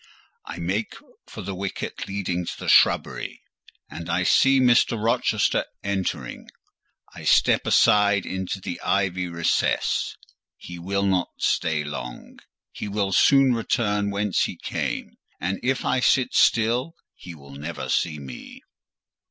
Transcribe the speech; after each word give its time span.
I 0.47 0.57
make 0.57 0.95
for 1.27 1.43
the 1.43 1.53
wicket 1.53 2.07
leading 2.07 2.43
to 2.47 2.57
the 2.59 2.67
shrubbery, 2.69 3.43
and 3.87 4.09
I 4.09 4.23
see 4.23 4.59
Mr. 4.59 4.99
Rochester 4.99 5.65
entering. 5.83 6.49
I 7.13 7.23
step 7.23 7.67
aside 7.67 8.25
into 8.25 8.59
the 8.59 8.79
ivy 8.81 9.27
recess; 9.27 10.15
he 10.57 10.79
will 10.79 11.05
not 11.05 11.29
stay 11.37 11.83
long: 11.83 12.39
he 12.71 12.87
will 12.87 13.11
soon 13.11 13.53
return 13.53 14.09
whence 14.09 14.45
he 14.45 14.55
came, 14.55 15.17
and 15.39 15.59
if 15.61 15.85
I 15.85 15.99
sit 15.99 16.33
still 16.33 16.95
he 17.13 17.35
will 17.35 17.53
never 17.53 17.87
see 17.87 18.17
me. 18.17 18.63